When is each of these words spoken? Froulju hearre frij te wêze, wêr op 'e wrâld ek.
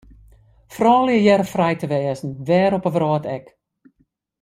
Froulju 0.75 1.19
hearre 1.25 1.47
frij 1.53 1.75
te 1.77 1.87
wêze, 1.91 2.25
wêr 2.47 2.71
op 2.77 2.85
'e 2.87 2.91
wrâld 2.95 3.25
ek. 3.35 3.45